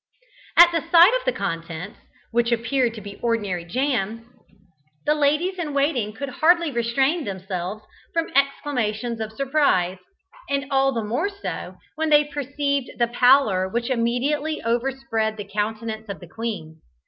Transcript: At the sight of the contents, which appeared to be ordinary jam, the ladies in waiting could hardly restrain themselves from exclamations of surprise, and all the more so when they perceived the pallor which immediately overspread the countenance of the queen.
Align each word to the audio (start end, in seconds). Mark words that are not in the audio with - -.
At 0.57 0.71
the 0.71 0.81
sight 0.89 1.13
of 1.13 1.25
the 1.25 1.31
contents, 1.31 1.99
which 2.31 2.51
appeared 2.51 2.95
to 2.95 3.01
be 3.01 3.19
ordinary 3.21 3.63
jam, 3.63 4.31
the 5.05 5.13
ladies 5.13 5.59
in 5.59 5.75
waiting 5.75 6.11
could 6.11 6.29
hardly 6.29 6.71
restrain 6.71 7.23
themselves 7.23 7.83
from 8.11 8.31
exclamations 8.35 9.19
of 9.19 9.31
surprise, 9.31 9.99
and 10.49 10.65
all 10.71 10.91
the 10.91 11.03
more 11.03 11.29
so 11.29 11.75
when 11.97 12.09
they 12.09 12.23
perceived 12.23 12.93
the 12.97 13.09
pallor 13.09 13.69
which 13.69 13.91
immediately 13.91 14.59
overspread 14.63 15.37
the 15.37 15.45
countenance 15.45 16.09
of 16.09 16.19
the 16.19 16.27
queen. 16.27 16.81